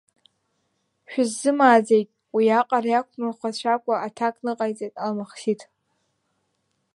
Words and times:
Шәысзымааӡеит, 1.11 2.09
уи 2.35 2.45
аҟара 2.59 2.89
иақәмырӷәӷәацәакәа 2.91 3.95
аҭак 4.07 4.35
ныҟаиҵеит 4.45 4.93
Алмахсиҭ. 5.05 5.61